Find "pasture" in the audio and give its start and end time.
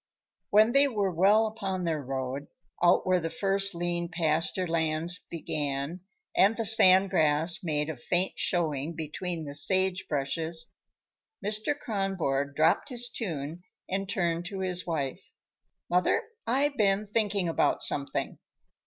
4.09-4.65